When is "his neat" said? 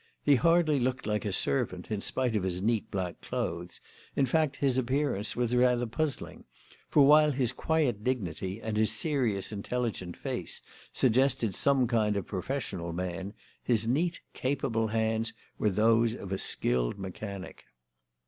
2.41-2.89, 13.63-14.21